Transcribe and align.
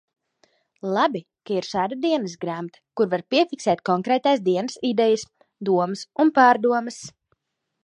Labi, 0.95 1.19
ka 1.49 1.53
ir 1.57 1.67
šāda 1.73 1.97
dienasgrāmata, 2.05 2.81
kur 3.01 3.11
var 3.13 3.25
piefiksēt 3.35 3.85
konkrētās 3.91 4.43
dienas 4.49 4.81
idejas, 4.93 5.29
domas 5.71 6.05
un 6.25 6.35
pārdomas. 6.41 7.01